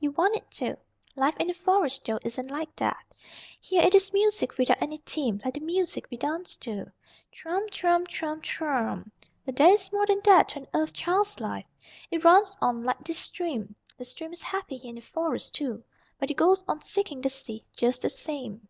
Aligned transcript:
You 0.00 0.12
want 0.12 0.34
it 0.34 0.50
to. 0.52 0.78
Life 1.14 1.36
in 1.38 1.48
the 1.48 1.52
Forest, 1.52 2.06
though, 2.06 2.18
isn't 2.22 2.50
like 2.50 2.74
that. 2.76 3.04
Here 3.60 3.82
it 3.82 3.94
is 3.94 4.14
music 4.14 4.56
without 4.56 4.80
any 4.80 4.96
theme, 5.04 5.42
like 5.44 5.52
the 5.52 5.60
music 5.60 6.06
we 6.10 6.16
dance 6.16 6.56
to. 6.56 6.90
Thrum, 7.30 7.68
thrum, 7.68 8.06
thrum, 8.06 8.40
thrummmmmmmm. 8.40 9.10
But 9.44 9.56
there 9.56 9.68
is 9.68 9.92
more 9.92 10.06
than 10.06 10.22
that 10.24 10.48
to 10.48 10.60
an 10.60 10.68
Earth 10.72 10.94
Child's 10.94 11.38
life. 11.38 11.66
It 12.10 12.24
runs 12.24 12.56
on 12.62 12.82
like 12.82 13.04
this 13.04 13.18
stream. 13.18 13.76
The 13.98 14.06
stream 14.06 14.32
is 14.32 14.42
happy 14.44 14.78
here 14.78 14.88
in 14.88 14.94
the 14.94 15.02
Forest, 15.02 15.52
too, 15.52 15.84
but 16.18 16.30
it 16.30 16.38
goes 16.38 16.64
on 16.66 16.80
seeking 16.80 17.20
the 17.20 17.28
sea 17.28 17.66
just 17.76 18.00
the 18.00 18.08
same." 18.08 18.68